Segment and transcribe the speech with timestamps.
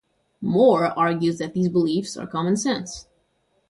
[0.41, 3.05] Moore argues that these beliefs are common sense.